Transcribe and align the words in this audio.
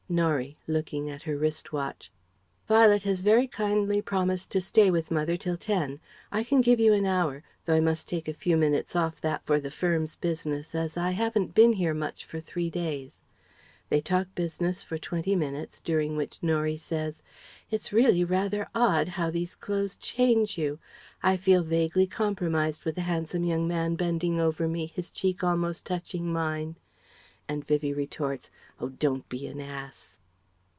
Norie 0.11 0.57
(looking 0.67 1.09
at 1.09 1.23
her 1.23 1.37
wrist 1.37 1.71
watch): 1.71 2.11
"Violet 2.67 3.03
has 3.03 3.21
very 3.21 3.47
kindly 3.47 4.01
promised 4.01 4.51
to 4.51 4.59
stay 4.59 4.91
with 4.91 5.09
mother 5.09 5.37
till 5.37 5.55
ten.... 5.55 6.01
I 6.33 6.43
can 6.43 6.59
give 6.59 6.81
you 6.81 6.91
an 6.91 7.05
hour, 7.05 7.43
though 7.63 7.75
I 7.75 7.79
must 7.79 8.09
take 8.09 8.27
a 8.27 8.33
few 8.33 8.57
minutes 8.57 8.93
off 8.93 9.21
that 9.21 9.45
for 9.45 9.57
the 9.57 9.71
firm's 9.71 10.17
business 10.17 10.75
as 10.75 10.97
I 10.97 11.11
haven't 11.11 11.53
been 11.55 11.71
here 11.71 11.93
much 11.93 12.25
for 12.25 12.41
three 12.41 12.69
days..." 12.69 13.21
(They 13.87 14.01
talk 14.01 14.27
business 14.35 14.83
for 14.83 14.97
twenty 14.97 15.33
minutes, 15.33 15.79
during 15.79 16.17
which 16.17 16.39
Norie 16.41 16.75
says: 16.77 17.23
"It's 17.69 17.93
really 17.93 18.25
rather 18.25 18.67
odd, 18.75 19.07
how 19.07 19.31
those 19.31 19.55
clothes 19.55 19.95
change 19.95 20.57
you! 20.57 20.77
I 21.23 21.37
feel 21.37 21.63
vaguely 21.63 22.05
compromised 22.05 22.83
with 22.83 22.97
a 22.97 23.01
handsome 23.07 23.45
young 23.45 23.65
man 23.65 23.95
bending 23.95 24.41
over 24.41 24.67
me, 24.67 24.87
his 24.87 25.09
cheek 25.09 25.41
almost 25.41 25.85
touching 25.85 26.33
mine!" 26.33 26.75
and 27.49 27.67
Vivie 27.67 27.93
retorts 27.93 28.49
"Oh, 28.79 28.87
don't 28.89 29.27
be 29.27 29.45
an 29.47 29.59
ass!") 29.59 30.17